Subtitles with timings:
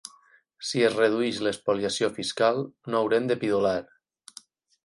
[0.69, 3.79] Si es redueix l’espoliació fiscal, no haurem de pidolar.